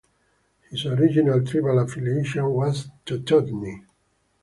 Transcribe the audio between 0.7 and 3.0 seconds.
His original tribal affiliation was